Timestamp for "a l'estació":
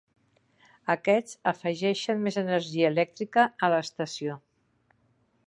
3.65-4.41